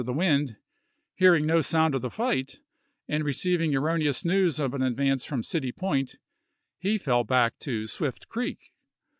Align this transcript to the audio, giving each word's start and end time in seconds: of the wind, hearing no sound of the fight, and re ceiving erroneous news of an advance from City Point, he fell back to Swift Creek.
of 0.01 0.07
the 0.07 0.13
wind, 0.13 0.57
hearing 1.13 1.45
no 1.45 1.61
sound 1.61 1.93
of 1.93 2.01
the 2.01 2.09
fight, 2.09 2.59
and 3.07 3.23
re 3.23 3.31
ceiving 3.31 3.71
erroneous 3.75 4.25
news 4.25 4.59
of 4.59 4.73
an 4.73 4.81
advance 4.81 5.23
from 5.23 5.43
City 5.43 5.71
Point, 5.71 6.15
he 6.79 6.97
fell 6.97 7.23
back 7.23 7.59
to 7.59 7.85
Swift 7.85 8.27
Creek. 8.27 8.73